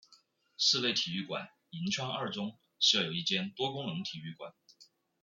[0.57, 4.51] 室内体育馆银川二中设有一间多功能体育馆。